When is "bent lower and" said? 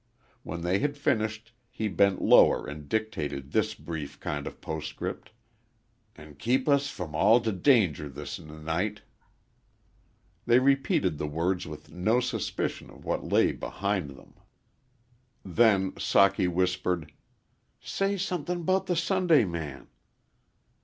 1.87-2.89